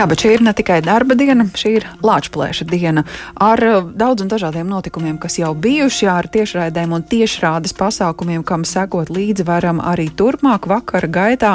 Jā, 0.00 0.06
bet 0.08 0.22
šī 0.22 0.30
ir 0.32 0.40
ne 0.40 0.52
tikai 0.56 0.78
darba 0.80 1.12
diena, 1.12 1.44
šī 1.44 1.70
ir 1.76 1.84
lāčplēša 2.00 2.64
diena 2.70 3.02
ar 3.36 3.60
uh, 3.60 3.82
daudziem 3.84 4.30
dažādiem 4.32 4.64
notikumiem, 4.64 5.18
kas 5.20 5.34
jau 5.36 5.50
bijuši, 5.52 6.06
ar 6.08 6.24
tiešraidēm 6.32 6.94
un 6.96 7.02
tiešrādes 7.04 7.74
pasākumiem, 7.76 8.40
kam 8.48 8.64
sekot 8.64 9.10
līdzi 9.12 9.44
varam 9.44 9.82
arī 9.84 10.06
turpmāk 10.16 10.70
vakara 10.72 11.10
gaitā. 11.12 11.50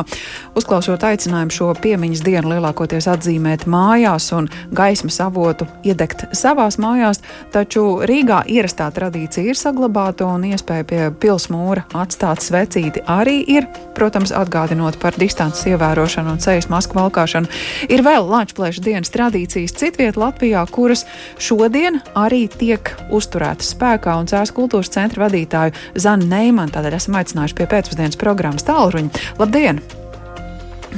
Uzklausot 0.53 1.01
aicinājumu 1.09 1.55
šo 1.55 1.71
piemiņas 1.81 2.21
dienu 2.27 2.51
lielākoties 2.51 3.07
atzīmēt 3.15 3.65
mājās 3.65 4.29
un 4.37 4.51
gaismas 4.77 5.17
avotu 5.25 5.65
iedegt 5.81 6.27
savās 6.37 6.77
mājās, 6.77 7.23
taču 7.49 8.03
Rīgā 8.05 8.43
ierastā 8.45 8.91
tradīcija 8.93 9.55
ir 9.55 9.57
saglabāta 9.57 10.29
un 10.29 10.45
iespēja 10.51 10.89
pie 10.93 11.01
pilsmūra 11.09 11.87
atstāt 11.97 12.45
svecīti 12.45 13.07
arī 13.09 13.39
ir, 13.57 13.65
protams, 13.97 14.35
atgādinot 14.37 15.01
par 15.01 15.17
distances 15.17 15.65
ievērošanu 15.73 16.37
un 16.37 16.45
ceļas 16.45 16.69
masku 16.69 17.01
valkāšanu. 17.01 17.49
Ir 17.89 18.05
vēl 18.05 18.34
Latvijas 18.35 18.81
dienas 18.83 19.11
tradīcijas 19.13 19.75
citviet 19.79 20.17
Latvijā, 20.19 20.65
kuras 20.67 21.05
šodien 21.39 22.01
arī 22.19 22.45
tiek 22.51 22.91
uzturētas 23.15 23.71
spēkā, 23.75 24.17
un 24.19 24.27
Cēlā 24.27 24.51
kultūras 24.55 24.91
centra 24.91 25.25
vadītāju 25.25 25.75
Zanu 25.95 26.27
Neimanu 26.27 26.73
tādēļ 26.75 26.97
esam 26.97 27.15
aicinājuši 27.21 27.55
pie 27.55 27.69
pēcpusdienas 27.71 28.19
programmas 28.19 28.67
tālruņa. 28.67 29.23
Labdien! 29.39 29.79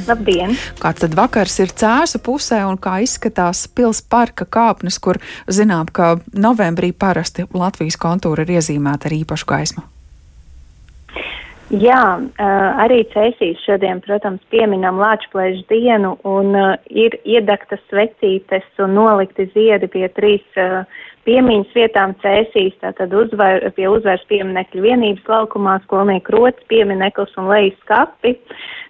Labdien! 0.07 0.55
Kāds 0.81 1.03
tad 1.03 1.17
vakars 1.17 1.59
ir 1.61 1.73
cēsu 1.77 2.21
pusē 2.25 2.63
un 2.69 2.79
kā 2.81 2.99
izskatās 3.05 3.65
pils 3.69 4.01
parka 4.01 4.45
kāpnes, 4.45 4.97
kur 5.01 5.21
zinām, 5.49 5.89
ka 5.93 6.15
novembrī 6.33 6.91
parasti 6.93 7.45
Latvijas 7.53 7.99
kontūra 8.01 8.45
ir 8.45 8.57
iezīmēta 8.57 9.09
ar 9.09 9.17
īpašu 9.21 9.49
gaismu? 9.53 9.85
Jā, 11.67 12.01
arī 12.79 13.01
Cēsīs 13.11 13.59
šodien, 13.65 13.99
protams, 14.05 14.39
pieminam 14.53 15.01
Lāčplēžu 15.01 15.65
dienu 15.67 16.13
un 16.23 16.55
ir 16.87 17.17
iedegtas 17.27 17.81
svecītes 17.89 18.63
un 18.79 18.95
nolikti 18.95 19.49
ziedi 19.51 19.89
pie 19.91 20.07
trīs 20.15 20.45
piemiņas 21.27 21.75
vietām 21.75 22.13
Cēsīs, 22.23 22.77
tātad 22.79 23.11
uzvar, 23.11 23.65
pie 23.75 23.89
uzvaras 23.91 24.23
pieminekļu 24.31 24.85
vienības 24.85 25.27
laukumā, 25.27 25.75
skolnieku 25.83 26.37
rots 26.37 26.63
piemineklis 26.71 27.35
un 27.35 27.51
lejas 27.51 27.75
skapi. 27.83 28.37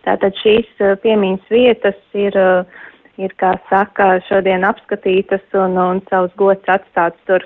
Tātad 0.05 0.37
šīs 0.43 0.69
piemiņas 1.01 1.49
vietas 1.49 1.97
ir 2.13 2.37
uh, 2.37 2.85
ir, 3.21 3.33
kā 3.41 3.53
saka, 3.69 4.17
šodien 4.27 4.65
apskatītas 4.67 5.43
un, 5.57 5.77
un 5.81 6.01
savus 6.11 6.33
gods 6.39 6.71
atstāts 6.71 7.19
tur. 7.29 7.45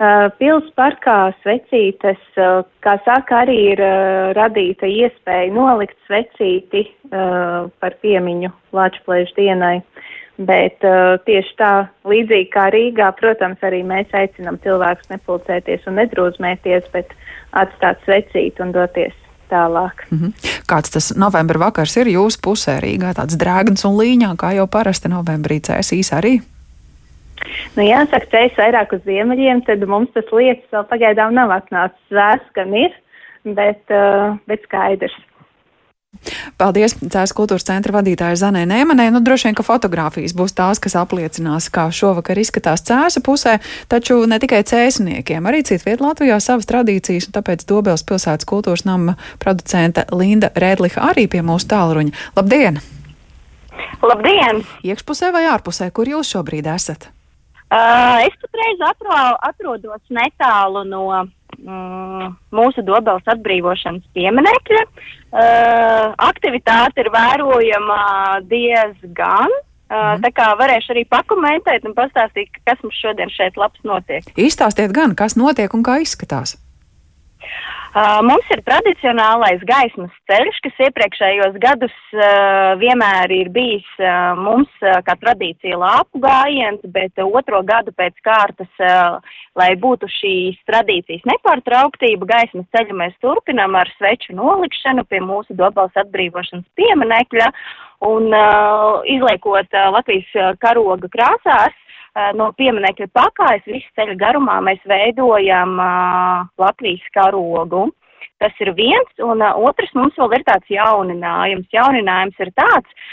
Uh, 0.00 0.28
pils 0.40 0.68
parkā 0.80 1.32
svecītes, 1.42 2.20
uh, 2.40 2.62
kā 2.84 2.96
saka, 3.06 3.42
arī 3.44 3.58
ir 3.74 3.82
uh, 3.84 4.30
radīta 4.36 4.88
iespēja 4.88 5.52
nolikt 5.54 5.98
svecīti 6.08 6.88
par 7.10 7.94
piemiņu 8.04 8.52
Lāčplēžu 8.76 9.34
dienai. 9.34 9.80
Bet 10.46 10.78
tieši 11.26 11.56
tā, 11.58 11.70
līdzīgi 12.06 12.46
kā 12.54 12.68
Rīgā, 12.70 13.08
protams, 13.18 13.58
arī 13.66 13.82
mēs 13.84 14.14
aicinam 14.14 14.60
cilvēkus 14.62 15.10
nepulcēties 15.10 15.88
un 15.90 15.98
nedrūzmēties, 15.98 16.86
bet 16.94 17.10
atstāt 17.58 17.98
svecīti 18.06 18.62
un 18.62 18.70
doties 18.76 19.19
tālāk. 19.50 20.06
Mm 20.10 20.18
-hmm. 20.18 20.32
Kāds 20.70 20.90
tas 20.94 21.12
novembra 21.16 21.58
vakars 21.58 21.96
ir 21.96 22.06
jūsu 22.06 22.40
pusē 22.44 22.78
Rīgā? 22.80 23.14
Tāds 23.14 23.36
drēgns 23.36 23.84
un 23.88 23.98
līņā, 23.98 24.36
kā 24.36 24.54
jau 24.54 24.66
parasti 24.66 25.08
novembrī 25.08 25.60
cēsīs 25.60 26.12
arī? 26.12 26.40
Nu, 27.76 27.82
jāsaka, 27.82 28.26
ceļš 28.30 28.58
vairāk 28.58 28.92
uz 28.92 29.02
ziemeļiem, 29.06 29.64
tad 29.66 29.84
mums 29.88 30.12
tas 30.14 30.28
lietas 30.32 30.66
vēl 30.74 30.84
pagaidām 30.90 31.34
nav 31.34 31.50
atnācis. 31.50 32.02
Vēsts 32.10 32.52
gan 32.54 32.74
ir, 32.74 32.92
bet, 33.44 33.82
uh, 33.90 34.36
bet 34.46 34.62
skaidrs. 34.68 35.16
Paldies, 36.60 36.92
Cēlā 37.00 37.32
kultūras 37.36 37.64
centra 37.64 37.94
vadītāja 37.94 38.36
Zanē 38.42 38.66
Nēmanē. 38.68 39.08
Nu, 39.14 39.22
droši 39.24 39.48
vien, 39.48 39.56
ka 39.56 39.64
fotografijas 39.64 40.34
būs 40.36 40.52
tās, 40.58 40.80
kas 40.82 40.96
apliecinās, 41.00 41.70
kā 41.72 41.86
šovakar 41.94 42.40
izskatās 42.42 42.84
cēsa 42.84 43.22
pusē, 43.24 43.56
taču 43.88 44.18
ne 44.28 44.40
tikai 44.42 44.60
cēsniekiem, 44.68 45.48
arī 45.48 45.62
citviet 45.66 46.02
Latvijā 46.04 46.36
savas 46.42 46.68
tradīcijas, 46.68 47.30
un 47.30 47.36
tāpēc 47.38 47.64
Dobels 47.68 48.04
pilsētas 48.04 48.48
kultūras 48.50 48.84
nama 48.88 49.16
producente 49.40 50.04
Linda 50.12 50.52
Rēdliha 50.52 51.06
arī 51.12 51.24
pie 51.32 51.40
mūsu 51.46 51.70
tālruņa. 51.72 52.12
Labdien! 52.36 52.82
Labdien! 54.04 54.64
Iekšpusē 54.84 55.32
vai 55.32 55.46
ārpusē, 55.48 55.88
kur 55.94 56.10
jūs 56.10 56.34
šobrīd 56.34 56.68
esat? 56.68 57.08
Uh, 57.70 58.18
es 58.26 58.34
patreiz 58.42 58.80
atrodos 59.46 60.02
netālu 60.10 60.82
no 60.90 61.06
mm, 61.58 62.30
mūsu 62.54 62.84
dobels 62.86 63.26
atbrīvošanas 63.30 64.06
pieminekļa. 64.16 64.84
Uh, 65.30 66.14
aktivitāte 66.30 67.04
ir 67.04 67.10
vērojama 67.14 68.00
diezgan. 68.50 69.52
Uh, 69.90 70.14
mm. 70.14 70.24
Tā 70.24 70.32
kā 70.34 70.48
varēšu 70.58 70.94
arī 70.94 71.04
pakomentēt 71.10 71.86
un 71.88 71.94
pastāstīt, 71.98 72.62
kas 72.66 72.78
mums 72.84 72.98
šodien 73.02 73.30
šeit 73.34 73.58
labs 73.58 73.82
notiek. 73.86 74.26
Izstāstiet 74.38 74.94
gan, 74.94 75.16
kas 75.18 75.38
notiek 75.38 75.74
un 75.74 75.86
kā 75.86 76.00
izskatās. 76.04 76.56
Uh, 77.90 78.20
mums 78.22 78.46
ir 78.54 78.60
tradicionālais 78.62 79.62
gaismas 79.66 80.12
ceļš, 80.30 80.58
kas 80.62 80.76
iepriekšējos 80.86 81.56
gadus 81.58 81.96
uh, 82.14 82.76
vienmēr 82.78 83.32
ir 83.34 83.50
bijis 83.50 83.88
uh, 83.98 84.38
mums 84.38 84.70
uh, 84.84 85.00
kā 85.02 85.16
tradīcija 85.18 85.74
lāpu 85.74 86.22
gājiens, 86.22 86.84
bet 86.94 87.18
otro 87.24 87.64
gadu 87.66 87.90
pēc 87.98 88.14
kārtas, 88.22 88.70
uh, 88.78 89.18
lai 89.58 89.72
būtu 89.74 90.06
šīs 90.20 90.62
tradīcijas 90.70 91.26
nepārtrauktība, 91.32 92.30
gaismas 92.30 92.70
ceļu 92.70 92.94
mēs 93.02 93.18
turpinām 93.26 93.74
ar 93.74 93.90
sveču 93.96 94.38
nolikšanu 94.38 95.02
pie 95.10 95.18
mūsu 95.26 95.58
dobals 95.58 95.98
atbrīvošanas 95.98 96.70
pieminekļa 96.78 97.50
un 98.06 98.30
uh, 98.30 99.02
izliekot 99.18 99.74
Latvijas 99.98 100.54
karoga 100.62 101.10
krāsās 101.10 101.74
no 102.34 102.50
pieminekļa 102.58 103.10
pakājas 103.14 103.66
visu 103.68 103.88
ceļu 103.98 104.16
garumā 104.20 104.58
mēs 104.66 104.82
veidojam 104.88 105.76
uh, 105.78 106.46
Latvijas 106.60 107.06
karogu. 107.14 107.88
Tas 108.40 108.56
ir 108.64 108.72
viens, 108.72 109.10
un 109.20 109.42
uh, 109.44 109.56
otrs 109.68 109.92
mums 109.94 110.16
vēl 110.18 110.38
ir 110.38 110.44
tāds 110.48 110.72
jauninājums. 110.72 111.68
Jauninājums 111.74 112.40
ir 112.40 112.52
tāds, 112.56 113.06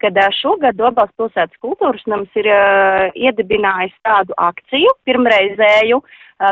ka 0.00 0.30
šogad 0.38 0.78
Dobals 0.78 1.12
pilsētas 1.18 1.58
kultūras 1.60 2.06
nams 2.08 2.30
ir 2.38 2.46
iedibinājis 3.12 3.92
tādu 4.06 4.32
akciju 4.40 4.94
pirmreizēju, 5.04 6.00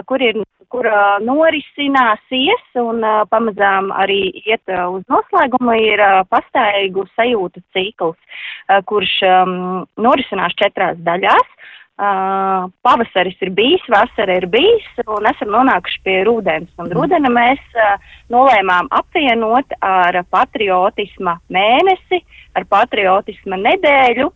kur 0.04 0.20
ir 0.20 0.42
kur 0.72 0.84
norisināsies 1.24 2.80
un 2.80 3.00
pamazām 3.32 3.90
arī 3.96 4.20
iet 4.44 4.68
uz 4.68 5.04
noslēgumu, 5.08 5.74
ir 5.80 6.02
pastaigu 6.32 7.06
sajūtu 7.16 7.62
cikls, 7.76 8.42
kurš 8.90 9.14
um, 9.28 9.54
norisinās 9.96 10.56
četrās 10.60 11.00
daļās. 11.06 11.54
Uh, 11.98 12.68
pavasaris 12.86 13.40
ir 13.42 13.50
bijis, 13.50 13.82
vasara 13.90 14.36
ir 14.38 14.44
bijis, 14.46 14.84
un 15.10 15.24
esam 15.26 15.48
nonākuši 15.50 15.98
pie 16.06 16.20
rudens. 16.28 16.70
Un 16.78 16.92
rudena 16.94 17.26
mēs 17.34 17.58
uh, 17.74 17.96
nolēmām 18.30 18.86
apvienot 18.94 19.74
ar 19.82 20.20
patriotisma 20.30 21.40
mēnesi, 21.50 22.20
ar 22.54 22.68
patriotisma 22.70 23.58
nedēļu, 23.64 24.28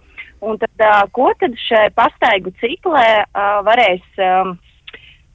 un 0.43 0.59
tad, 0.59 0.75
uh, 0.83 1.05
ko 1.15 1.28
tad 1.39 1.55
šai 1.69 1.84
pastaigu 1.95 2.50
ciklē 2.59 3.06
uh, 3.23 3.61
varēs 3.69 4.23
um, 4.27 4.56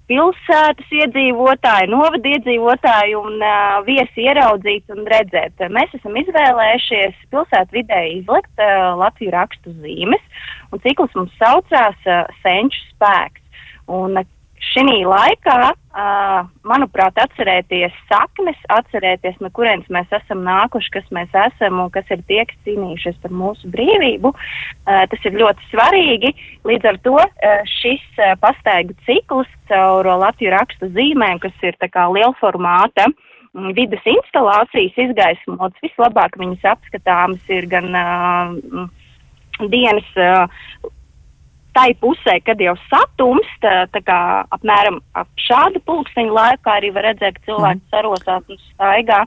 pilsētas 0.07 0.93
iedzīvotāji, 1.01 1.89
novada 1.91 2.31
iedzīvotāji 2.35 3.17
un 3.19 3.41
uh, 3.43 3.79
viesi 3.87 4.23
ieraudzīt 4.27 4.93
un 4.95 5.03
redzēt. 5.11 5.65
Mēs 5.73 5.95
esam 5.97 6.15
izvēlējušies 6.21 7.27
pilsētu 7.33 7.79
vidē 7.79 8.03
izlikt 8.13 8.63
uh, 8.63 8.93
Latviju 9.01 9.35
rakstu 9.35 9.75
zīmes, 9.83 10.23
un 10.71 10.83
cikls 10.85 11.15
mums 11.17 11.35
saucās 11.41 12.07
uh, 12.07 12.23
Senču 12.43 12.79
spēks. 12.93 13.43
Un 13.87 14.19
uh, 14.19 14.27
šī 14.63 15.03
laikā, 15.05 15.57
uh, 15.73 16.47
manuprāt, 16.67 17.17
atcerēties 17.21 17.93
saknes, 18.09 18.57
atcerēties, 18.73 19.37
no 19.43 19.51
kurienes 19.53 19.87
mēs 19.93 20.09
esam 20.17 20.41
nākuši, 20.45 20.91
kas 20.97 21.07
mēs 21.13 21.33
esam 21.45 21.81
un 21.83 21.91
kas 21.93 22.09
ir 22.13 22.23
tie, 22.29 22.43
kas 22.49 22.57
cīnījušies 22.65 23.19
par 23.23 23.33
mūsu 23.37 23.69
brīvību, 23.73 24.33
uh, 24.33 25.03
tas 25.11 25.29
ir 25.29 25.37
ļoti 25.37 25.69
svarīgi. 25.71 26.33
Līdz 26.67 26.91
ar 26.91 26.99
to 27.05 27.15
uh, 27.21 27.55
šis 27.77 28.03
uh, 28.17 28.33
pastaigu 28.41 28.97
cikls 29.07 29.49
caur 29.69 30.09
Latviju 30.25 30.53
rakstu 30.55 30.91
zīmēm, 30.95 31.41
kas 31.43 31.65
ir 31.65 31.77
tā 31.81 31.91
kā 31.93 32.07
lielformāta, 32.11 33.11
vidas 33.77 34.03
instalācijas 34.05 34.97
izgaismotas, 35.07 35.81
vislabāk 35.81 36.37
viņas 36.37 36.65
apskatāmas 36.75 37.53
ir 37.53 37.65
gan 37.71 37.93
uh, 37.97 38.85
dienas 39.71 40.09
uh, 40.17 40.45
tai 41.77 41.91
pusē, 42.01 42.39
kad 42.45 42.61
jau 42.61 42.73
satums, 42.89 43.49
tā, 43.61 43.85
tā 43.93 44.01
kā 44.05 44.17
apmēram 44.55 44.97
ap 45.17 45.29
šādu 45.47 45.81
pulksteņu 45.85 46.33
laikā 46.33 46.77
arī 46.79 46.89
var 46.95 47.05
redzēt, 47.11 47.37
ka 47.37 47.51
cilvēks 47.51 47.83
mm. 47.83 47.91
sarosās 47.93 48.49
un 48.49 48.61
staigā. 48.71 49.21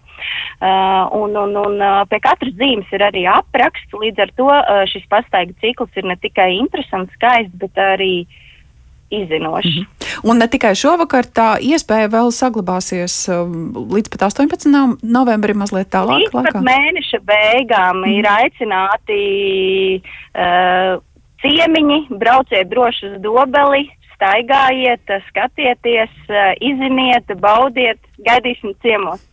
Uh, 0.60 1.06
un, 1.20 1.38
un, 1.38 1.56
un 1.62 1.78
uh, 1.78 2.02
pie 2.10 2.18
katras 2.24 2.56
zīmes 2.58 2.90
ir 2.96 3.06
arī 3.06 3.24
apraksts, 3.30 3.94
līdz 4.02 4.26
ar 4.26 4.34
to 4.40 4.50
uh, 4.50 4.82
šis 4.90 5.06
pastaiga 5.12 5.54
cikls 5.62 5.94
ir 6.00 6.10
ne 6.10 6.18
tikai 6.20 6.50
interesants, 6.58 7.14
skaists, 7.16 7.54
bet 7.62 7.78
arī 7.80 8.14
izzinošs. 9.10 9.66
Mm 9.66 9.82
-hmm. 9.82 10.00
Un 10.22 10.38
ne 10.38 10.46
tikai 10.46 10.74
šovakar, 10.74 11.24
tā 11.24 11.48
iespēja 11.58 12.08
vēl 12.16 12.28
saglabāsies 12.30 13.14
um, 13.28 13.72
līdz 13.94 14.08
pat 14.10 14.22
18. 14.22 14.98
novembrim, 15.02 15.56
mazliet 15.58 15.90
tālāk. 15.94 16.18
Līdz 16.18 16.30
pat 16.30 16.62
mēneša 16.62 17.18
beigām 17.32 17.96
mm. 17.96 18.10
ir 18.18 18.26
aicināti 18.26 19.20
uh, 20.34 21.02
ciemiņi, 21.42 22.02
brauciet 22.20 22.68
droši 22.70 23.14
uz 23.14 23.16
dobeli, 23.24 23.88
staigājiet, 24.14 25.16
skatieties, 25.30 26.12
izziniet, 26.60 27.34
baudiet, 27.40 28.00
gaidīsim 28.26 28.76
ciemos. 28.84 29.24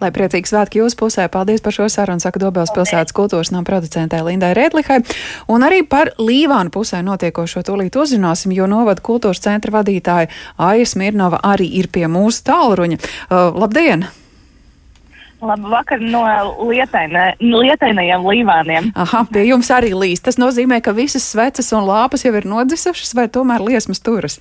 Lai 0.00 0.10
priecīgi 0.14 0.50
svētki 0.50 0.80
jūsu 0.80 0.98
pusē, 0.98 1.28
paldies 1.30 1.62
par 1.62 1.74
šo 1.76 1.86
sarunu, 1.92 2.22
saka 2.22 2.40
Dobels 2.42 2.72
pilsētas 2.74 3.14
kultūras 3.16 3.52
nama 3.54 3.66
producentē 3.68 4.22
Lindai 4.26 4.52
Rēdlihai. 4.58 5.02
Un 5.52 5.66
arī 5.66 5.82
par 5.86 6.10
Līvānu 6.18 6.72
pusē 6.74 7.02
notiekošo 7.06 7.62
tūlīt 7.68 7.98
uzzināsim, 7.98 8.54
jo 8.56 8.66
novada 8.70 9.04
kultūras 9.04 9.42
centra 9.44 9.76
vadītāja 9.78 10.32
Aija 10.58 10.88
Smirnova 10.88 11.42
arī 11.52 11.70
ir 11.78 11.92
pie 11.92 12.08
mūsu 12.10 12.42
tālruņa. 12.48 12.98
Uh, 12.98 13.54
labdien! 13.62 14.08
Labvakar 15.42 15.98
no 15.98 16.22
lietainē, 16.68 17.32
lietainajiem 17.42 18.26
līvāniem. 18.30 18.92
Aha, 18.94 19.24
pie 19.32 19.42
jums 19.48 19.72
arī 19.74 19.90
līst. 19.90 20.22
Tas 20.28 20.38
nozīmē, 20.38 20.78
ka 20.84 20.94
visas 20.94 21.24
sveces 21.32 21.72
un 21.74 21.82
lāpas 21.88 22.22
jau 22.22 22.30
ir 22.38 22.46
nodzisušas 22.46 23.10
vai 23.18 23.26
tomēr 23.26 23.64
liesmas 23.66 23.98
turas? 24.06 24.38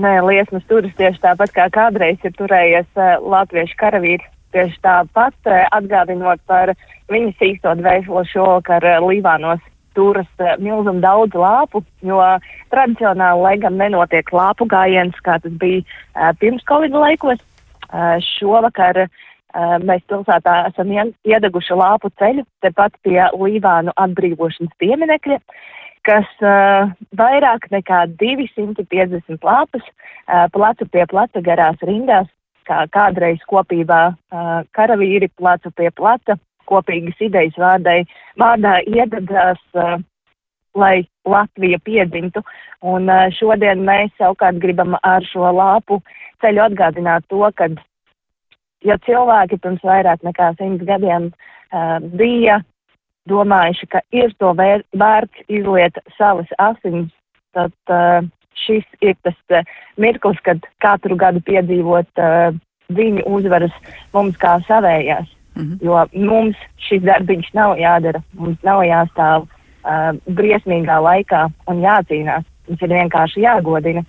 Nē, 0.00 0.14
liesmas 0.24 0.64
turas 0.68 0.94
tieši 0.96 1.20
tāpat 1.20 1.52
kā 1.56 1.68
kādreiz 1.72 2.24
ir 2.24 2.32
turējies 2.38 2.88
uh, 2.96 3.18
latviešu 3.20 3.76
karavīri. 3.80 4.24
Tieši 4.56 4.80
tāpat 4.84 5.36
uh, 5.50 5.66
atgādinot 5.76 6.40
par 6.48 6.72
viņas 7.12 7.44
īsto 7.44 7.76
dvēseli 7.76 8.24
šovakar 8.32 8.84
uh, 8.84 9.04
Līvānos 9.04 9.60
turas 9.96 10.28
milzumu 10.60 11.00
daudz 11.00 11.36
lāpu, 11.36 11.80
jo 12.04 12.20
tradicionāli, 12.72 13.44
lai 13.44 13.54
gan 13.60 13.76
nenotiek 13.80 14.28
lāpu 14.32 14.68
gājiens, 14.68 15.16
kā 15.24 15.38
tas 15.40 15.54
bija 15.56 16.34
pirms 16.36 16.64
Covid 16.68 16.92
laikos, 16.92 17.40
šovakar 18.36 19.06
uh, 19.06 19.22
mēs 19.86 20.02
pilsētā 20.10 20.56
esam 20.68 20.90
iedeguši 20.92 21.78
lāpu 21.78 22.10
ceļu 22.20 22.44
tepat 22.64 22.96
pie 23.06 23.20
Līvānu 23.32 23.94
atbrīvošanas 23.96 24.74
pieminekļa. 24.82 25.40
Uh, 25.40 25.64
kas 26.06 26.28
uh, 26.44 26.90
vairāk 27.18 27.68
nekā 27.74 28.04
250 28.20 29.46
lapas 29.46 29.84
uh, 29.84 30.46
plecu 30.54 30.88
pie 30.92 31.06
pleca 31.10 31.42
garās 31.42 31.82
rindās, 31.88 32.28
kā 32.68 32.84
kādreiz 32.94 33.42
kopībā 33.50 34.02
uh, 34.12 34.60
karavīri 34.76 35.30
plecu 35.38 35.72
pie 35.76 35.90
pleca 35.94 36.38
kopīgas 36.70 37.18
idejas 37.22 37.58
vārdai, 37.62 38.00
vārdā 38.40 38.78
iededzās, 38.86 39.60
uh, 39.78 39.98
lai 40.76 41.06
Latvija 41.26 41.78
piedzimtu. 41.82 42.42
Un 42.86 43.10
uh, 43.10 43.26
šodien 43.34 43.82
mēs 43.86 44.14
savukārt 44.20 44.60
gribam 44.62 44.98
ar 45.02 45.26
šo 45.26 45.50
lāpu 45.58 46.00
ceļu 46.44 46.66
atgādināt 46.68 47.26
to, 47.32 47.42
ka, 47.58 47.70
ja 48.84 48.98
cilvēki 49.06 49.60
pirms 49.62 49.84
vairāk 49.84 50.24
nekā 50.26 50.52
simts 50.58 50.84
gadiem 50.86 51.30
uh, 51.30 51.98
bija 52.18 52.60
domājuši, 53.30 53.88
ka 53.90 54.02
ir 54.14 54.32
to 54.40 54.52
vēr, 54.58 54.84
vērts 54.94 55.46
izliet 55.48 55.98
savas 56.18 56.50
asinis, 56.62 57.10
tad 57.56 57.74
uh, 57.90 58.22
šis 58.66 58.86
ir 59.04 59.16
tas 59.26 59.36
uh, 59.50 59.66
mirklis, 60.00 60.38
kad 60.46 60.62
katru 60.84 61.16
gadu 61.18 61.42
piedzīvot 61.46 62.22
uh, 62.22 62.54
viņu 62.92 63.26
uzvaras 63.38 63.74
mums 64.14 64.36
kā 64.42 64.58
savējās. 64.68 65.28
Mm 65.56 65.62
-hmm. 65.62 65.78
Jo 65.80 66.06
mums 66.12 66.56
šis 66.76 67.02
darbiņš 67.02 67.52
nav 67.54 67.78
jādara, 67.78 68.20
mums 68.32 68.58
nav 68.62 68.82
jāstāv 68.84 69.46
uh, 69.46 70.12
briesmīgā 70.28 71.00
laikā 71.02 71.48
un 71.66 71.80
jācīnās. 71.80 72.44
Mums 72.68 72.82
ir 72.82 72.88
vienkārši 72.88 73.40
jāgodina. 73.40 74.04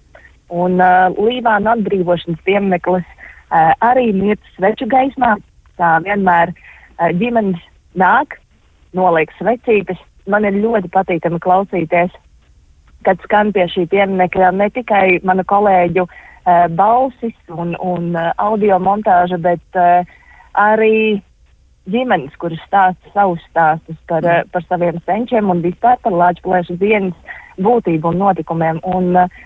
Un 0.50 0.82
uh, 0.82 1.12
Lībāna 1.16 1.76
atbrīvošanas 1.76 2.44
piemineklis 2.44 3.06
arī 3.52 4.12
mirt 4.14 4.42
sveču 4.56 4.88
gaismā. 4.92 5.36
Tā 5.78 5.98
vienmēr 6.06 6.54
uh, 6.54 7.12
ģimenes 7.20 7.62
nāk, 7.98 8.40
noliek 8.98 9.32
svecītes. 9.38 10.00
Man 10.28 10.46
ir 10.48 10.58
ļoti 10.60 10.90
patīkami 10.92 11.40
klausīties, 11.44 12.12
kad 13.08 13.22
skan 13.24 13.54
pie 13.56 13.68
šī 13.72 13.86
pieminekļa 13.92 14.52
ne 14.58 14.70
tikai 14.76 15.20
mana 15.24 15.46
kolēģu 15.48 16.04
uh, 16.08 16.68
balsis 16.76 17.38
un, 17.54 17.76
un 17.80 18.14
uh, 18.16 18.34
audio 18.44 18.80
montāža, 18.84 19.40
bet 19.40 19.80
uh, 19.80 20.04
arī 20.60 21.22
ģimenes, 21.88 22.36
kuras 22.42 22.60
stāsta 22.68 23.14
savus 23.14 23.44
stāstus 23.48 24.00
par, 24.12 24.26
uh, 24.26 24.44
par 24.52 24.66
saviem 24.68 25.00
senčiem 25.06 25.54
un 25.54 25.64
vispār 25.64 26.00
par 26.04 26.16
Lāčplēšu 26.16 26.76
dienas 26.82 27.38
būtību 27.64 28.12
un 28.12 28.20
notikumiem. 28.26 28.82
Un, 28.84 29.14
uh, 29.16 29.46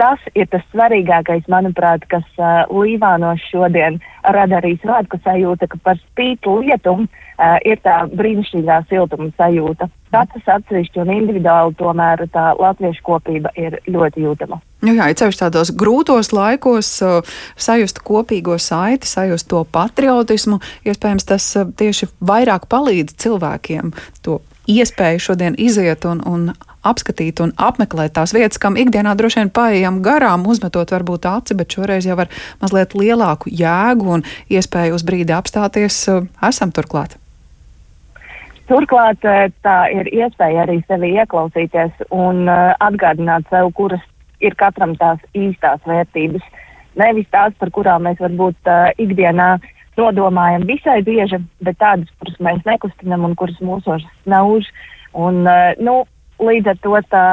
tas 0.00 0.22
ir 0.34 0.48
tas 0.52 0.64
svarīgākais, 0.72 1.46
manuprāt, 1.52 2.04
kas 2.10 2.26
uh, 2.38 2.64
Līvānos 2.70 3.42
šodien 3.50 3.98
rada 4.22 4.60
arī 4.60 4.76
svētku 4.82 5.20
sajūta, 5.24 5.68
ka 5.72 5.80
par 5.84 6.00
spīti 6.00 6.52
lietumu 6.62 7.06
uh, 7.06 7.56
ir 7.64 7.80
tā 7.84 8.02
brīnišķīgā 8.12 8.82
siltuma 8.90 9.30
sajūta. 9.36 9.88
Katrs 10.14 10.48
atsevišķi 10.56 11.02
un 11.02 11.12
individuāli 11.12 11.76
tomēr 11.80 12.24
tā 12.32 12.52
latviešu 12.60 13.04
kopība 13.04 13.52
ir 13.58 13.78
ļoti 13.90 14.24
jūtama. 14.24 14.60
Nu 14.86 14.94
jā, 14.94 15.08
ir 15.10 15.18
ceļš 15.18 15.40
tādos 15.40 15.72
grūtos 15.74 16.32
laikos, 16.36 16.90
uh, 17.04 17.38
sajust 17.56 18.02
kopīgo 18.06 18.58
saiti, 18.62 19.08
sajust 19.08 19.48
to 19.50 19.64
patriotismu. 19.72 20.60
Iespējams, 20.86 21.28
tas 21.28 21.48
uh, 21.56 21.70
tieši 21.72 22.12
vairāk 22.20 22.68
palīdz 22.72 23.16
cilvēkiem 23.24 23.94
to 24.26 24.40
iespēju 24.66 25.22
šodien 25.30 25.56
iziet 25.58 26.04
un, 26.08 26.22
un 26.26 26.50
apskatīt 26.86 27.42
un 27.44 27.52
apmeklēt 27.56 28.14
tās 28.16 28.34
vietas, 28.36 28.60
kam 28.62 28.78
ikdienā 28.80 29.16
droši 29.18 29.42
vien 29.42 29.52
paejam 29.54 30.00
garām, 30.06 30.46
uzmetot 30.46 30.94
varbūt 30.94 31.28
aci, 31.30 31.58
bet 31.58 31.76
šoreiz 31.76 32.08
jau 32.08 32.18
ar 32.22 32.32
mazliet 32.62 32.96
lielāku 32.96 33.52
jēgu 33.52 34.18
un 34.18 34.26
iespēju 34.52 34.96
uz 34.98 35.06
brīdi 35.06 35.36
apstāties, 35.36 36.02
uh, 36.12 36.26
esam 36.46 36.74
turklāt. 36.74 37.18
Turklāt 38.66 39.22
uh, 39.22 39.46
tā 39.62 39.76
ir 39.94 40.08
iespēja 40.10 40.64
arī 40.64 40.80
sevi 40.88 41.12
ieklausīties 41.20 42.08
un 42.10 42.46
uh, 42.50 42.72
atgādināt 42.82 43.46
sev, 43.52 43.70
kuras 43.78 44.02
ir 44.42 44.56
katram 44.58 44.96
tās 44.98 45.22
īstās 45.38 45.84
vērtības. 45.86 46.42
Nevis 46.98 47.28
tās, 47.30 47.54
par 47.60 47.70
kurām 47.76 48.06
mēs 48.08 48.18
varbūt 48.22 48.70
uh, 48.72 48.90
ikdienā 49.02 49.56
nodomājam 49.96 50.66
visai 50.68 50.98
bieži, 51.06 51.38
bet 51.64 51.78
tādas, 51.80 52.10
kuras 52.20 52.36
mēs 52.42 52.66
nekustinam 52.68 53.24
un 53.28 53.36
kuras 53.38 53.58
mūsos 53.64 54.04
nauž. 54.28 54.68
Un, 55.14 55.44
uh, 55.46 55.72
nu, 55.78 56.02
līdz 56.42 56.72
ar 56.72 56.80
to 56.84 57.00
tā, 57.10 57.24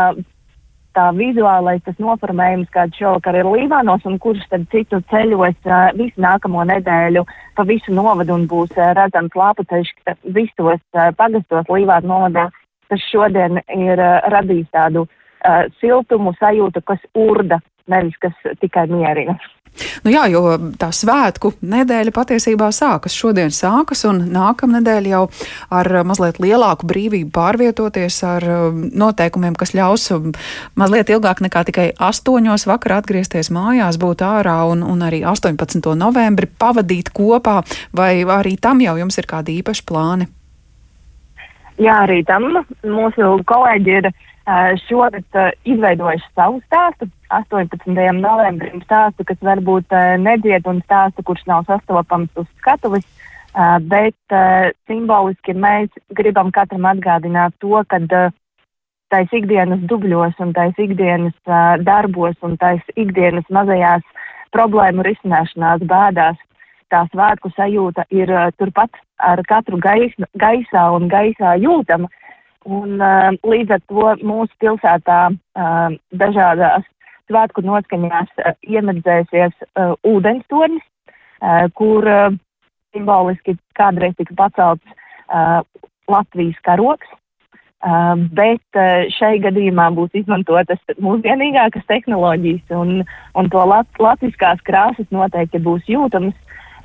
tā 0.96 1.06
vizuālais 1.18 1.82
tas 1.86 1.98
noformējums, 2.02 2.72
kāds 2.74 3.00
šovakar 3.00 3.38
ir 3.40 3.50
Līvānos 3.50 4.06
un 4.10 4.20
kurš 4.22 4.46
tad 4.52 4.68
citu 4.72 5.02
ceļos 5.12 5.58
uh, 5.68 5.90
visu 5.98 6.22
nākamo 6.22 6.66
nedēļu 6.70 7.26
pa 7.58 7.66
visu 7.70 7.94
novadu 7.96 8.36
un 8.38 8.46
būs 8.50 8.76
uh, 8.78 8.94
redzams 8.98 9.36
lāpuceļš 9.38 9.94
visos 10.36 10.82
uh, 10.94 11.10
pagastos 11.18 11.72
Līvānu 11.72 12.12
novadā, 12.14 12.48
tas 12.92 13.10
šodien 13.10 13.62
ir 13.74 14.00
uh, 14.00 14.22
radījis 14.34 14.70
tādu 14.76 15.08
uh, 15.08 15.66
siltumu 15.82 16.36
sajūtu, 16.40 16.86
kas 16.86 17.02
urda, 17.18 17.60
nevis 17.90 18.18
kas 18.22 18.56
tikai 18.62 18.88
mierina. 18.92 19.40
Nu 20.04 20.12
jā, 20.14 20.26
jo 20.32 20.42
tā 20.80 20.90
svētku 20.94 21.54
nedēļa 21.66 22.14
patiesībā 22.14 22.70
sākas. 22.76 23.16
Šodien 23.18 23.54
sākas, 23.54 24.04
un 24.10 24.22
nākamnedēļ 24.34 25.10
jau 25.10 25.24
ar 25.74 25.90
mazliet 26.08 26.40
lielāku 26.44 26.88
brīvību 26.90 27.32
pārvietoties 27.34 28.20
ar 28.28 28.46
um, 28.50 28.84
noteikumiem, 28.94 29.58
kas 29.60 29.74
ļaus 29.78 30.10
um, 30.16 30.32
mazliet 30.80 31.10
ilgāk 31.14 31.42
nekā 31.46 31.66
tikai 31.70 31.88
astoņos 31.98 32.68
vakarā 32.70 33.02
atgriezties 33.02 33.52
mājās, 33.54 34.00
būt 34.02 34.24
ārā 34.28 34.60
un, 34.70 34.86
un 34.86 35.04
arī 35.06 35.24
18. 35.26 35.82
novembri 35.98 36.50
pavadīt 36.60 37.14
kopā, 37.16 37.62
vai 37.96 38.14
arī 38.24 38.58
tam 38.62 38.84
jau 38.84 38.98
jums 39.02 39.20
ir 39.20 39.30
kādi 39.30 39.60
īpaši 39.62 39.86
plāni? 39.90 40.30
Jā, 41.82 42.04
arī 42.06 42.22
tam 42.28 42.52
mūsu 42.86 43.40
kolēģi 43.50 43.98
ir 43.98 44.12
uh, 44.12 44.74
šogad 44.86 45.26
uh, 45.34 45.50
izveidojuši 45.66 46.30
savu 46.38 46.62
stāstu. 46.68 47.10
18. 47.40 47.98
novembrim 48.20 48.82
stāstu, 48.86 49.26
kas 49.28 49.40
varbūt 49.42 49.94
uh, 49.96 50.16
nedzied 50.22 50.68
un 50.70 50.82
stāstu, 50.86 51.26
kurš 51.26 51.44
nav 51.50 51.66
sastopams 51.70 52.32
uz 52.40 52.48
skatuves, 52.62 53.06
uh, 53.56 53.80
bet 53.80 54.36
uh, 54.36 54.70
simboliski 54.90 55.56
mēs 55.58 55.90
gribam 56.18 56.54
katram 56.56 56.88
atgādināt 56.94 57.58
to, 57.60 57.76
ka 57.90 58.02
tais 59.14 59.36
ikdienas 59.38 59.84
dubļos 59.90 60.40
un 60.42 60.56
tais 60.58 60.78
ikdienas 60.82 61.36
darbos 61.86 62.34
un 62.42 62.58
tais 62.58 62.82
ikdienas 62.98 63.46
mazajās 63.54 64.02
problēmu 64.54 65.06
risināšanās 65.06 65.86
bēdās 65.86 66.40
tā 66.94 67.04
svētku 67.12 67.52
sajūta 67.58 68.06
ir 68.14 68.32
turpat 68.58 68.98
ar 69.24 69.42
katru 69.50 69.80
gais, 69.82 70.14
gaisā 70.40 70.90
un 70.98 71.10
gaisā 71.12 71.56
jūtama. 71.62 72.10
Un, 72.64 72.96
uh, 73.02 73.34
līdz 73.44 73.74
ar 73.76 73.82
to 73.92 74.12
mūsu 74.24 74.54
pilsētā 74.64 75.20
uh, 75.34 75.96
dažādās 76.16 76.86
svētku 77.32 77.64
noskaņās 77.66 78.32
uh, 78.44 78.54
iemedzēsies 78.68 79.56
uh, 79.66 79.96
ūdenstornis, 80.08 80.86
uh, 81.42 81.68
kur 81.78 82.08
simboliski 82.94 83.58
kādreiz 83.78 84.14
tika 84.20 84.36
pacelts 84.38 85.00
Latvijas 86.08 86.60
karoks. 86.62 87.08
Uh, 87.84 88.16
bet 88.32 88.78
uh, 88.80 89.10
šai 89.12 89.42
gadījumā 89.44 89.90
būs 89.92 90.14
izmantotas 90.16 90.80
mūsdienīgākas 91.04 91.84
tehnoloģijas, 91.90 92.70
un, 92.80 93.02
un 93.36 93.50
to 93.52 93.64
lat, 93.68 93.90
latviskās 94.00 94.62
krāsas 94.64 95.10
noteikti 95.12 95.60
būs 95.60 95.90
jūtamas. 95.92 96.38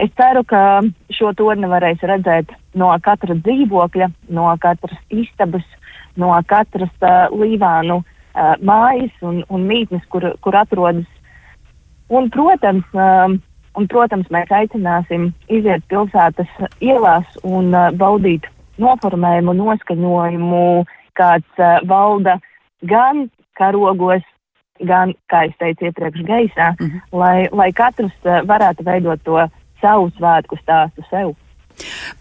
Es 0.03 0.11
ceru, 0.19 0.43
ka 0.43 0.81
šo 1.15 1.31
torni 1.39 1.71
varēs 1.71 2.03
redzēt 2.03 2.51
no 2.75 2.91
katra 3.05 3.37
dzīvokļa, 3.39 4.11
no 4.35 4.49
katras 4.59 4.99
istabas, 5.15 5.63
no 6.19 6.33
katras 6.51 6.91
uh, 6.99 7.31
līvānu 7.31 8.01
uh, 8.39 8.55
mājas 8.63 9.15
un, 9.27 9.43
un 9.49 9.67
mītnes, 9.69 10.05
kur, 10.13 10.25
kur 10.41 10.57
atrodas. 10.57 11.07
Un, 12.09 12.31
protams, 12.33 12.87
uh, 12.95 13.35
un, 13.77 13.89
protams, 13.91 14.29
mēs 14.33 14.53
aicināsim 14.55 15.33
iziet 15.49 15.85
pilsētas 15.91 16.49
ielās 16.81 17.27
un 17.43 17.75
uh, 17.75 17.91
baudīt 17.93 18.47
noformējumu, 18.79 19.57
noskaņojumu, 19.59 20.65
kāds 21.19 21.61
uh, 21.63 21.79
valda 21.91 22.39
gan 22.87 23.27
karogos, 23.59 24.25
gan, 24.87 25.13
kā 25.31 25.49
es 25.49 25.57
teicu 25.59 25.89
iepriekš, 25.89 26.23
gaisā, 26.29 26.73
mm 26.79 26.87
-hmm. 26.87 27.01
lai, 27.13 27.49
lai 27.53 27.73
katrs 27.73 28.15
uh, 28.25 28.41
varētu 28.47 28.87
veidot 28.87 29.23
to 29.25 29.49
savu 29.83 30.11
svētku 30.17 30.59
stāstu 30.63 31.05
sev. 31.11 31.35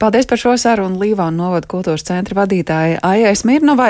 Paldies 0.02 0.28
par 0.30 0.40
šo 0.42 0.56
sarunu 0.60 1.00
Līvānu 1.02 1.42
novada 1.42 1.68
kultūras 1.70 2.06
centra 2.08 2.38
vadītāja 2.42 3.00
Aijai 3.06 3.34
Smirnovai. 3.38 3.90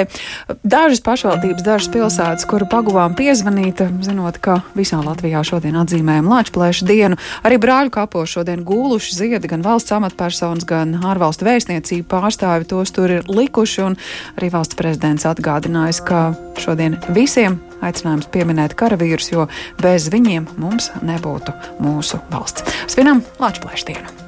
Dažas 0.63 1.01
pašvaldības, 1.05 1.65
dažas 1.65 1.91
pilsētas, 1.93 2.47
kuru 2.49 2.67
paguvām 2.71 3.15
piezvanīt, 3.17 3.83
zinot, 4.05 4.39
ka 4.43 4.61
visā 4.77 4.99
Latvijā 5.03 5.43
šodien 5.47 5.77
atzīmējam 5.81 6.29
Lāčplēša 6.31 6.87
dienu. 6.87 7.19
Arī 7.47 7.59
brāļu 7.61 7.93
kapos 7.97 8.35
šodien 8.37 8.63
gūluši 8.67 9.17
ziedi 9.17 9.51
gan 9.51 9.65
valsts 9.65 9.95
amatpersonas, 9.97 10.67
gan 10.67 10.97
ārvalstu 11.01 11.47
vēstniecību 11.47 12.07
pārstāvi 12.11 12.69
tos 12.69 12.93
tur 12.95 13.19
ir 13.19 13.31
likuši, 13.31 13.81
un 13.87 13.97
arī 14.37 14.51
valsts 14.53 14.79
prezidents 14.79 15.27
atgādinājis, 15.29 16.03
ka 16.07 16.27
šodien 16.61 16.99
visiem 17.15 17.59
aicinājums 17.85 18.29
pieminēt 18.33 18.77
karavīrus, 18.77 19.31
jo 19.33 19.47
bez 19.81 20.09
viņiem 20.13 20.47
mums 20.61 20.91
nebūtu 21.05 21.55
mūsu 21.83 22.21
valsts. 22.33 22.65
Svinam 22.91 23.25
Latvijas 23.41 23.85
dienu! 23.87 24.26